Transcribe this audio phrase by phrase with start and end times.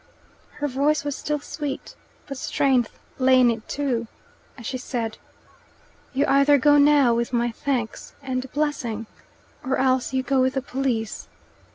[0.53, 1.93] Her voice was still sweet,
[2.25, 4.07] but strength lay in it too,
[4.57, 5.19] as she said,
[6.11, 9.05] "You either go now with my thanks and blessing,
[9.63, 11.27] or else you go with the police.